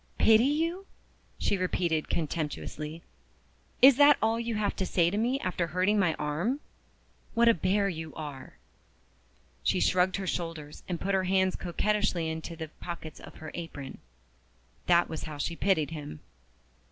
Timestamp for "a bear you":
7.47-8.11